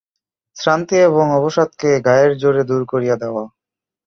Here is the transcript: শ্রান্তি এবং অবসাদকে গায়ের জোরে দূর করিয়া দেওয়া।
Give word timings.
শ্রান্তি 0.57 0.97
এবং 1.01 1.25
অবসাদকে 1.39 1.89
গায়ের 2.05 2.31
জোরে 2.37 2.63
দূর 2.63 2.81
করিয়া 2.85 3.15
দেওয়া। 3.15 3.43